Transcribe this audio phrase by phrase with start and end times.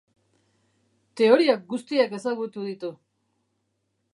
[1.21, 2.91] Teoria guztiak ezagutu ditu.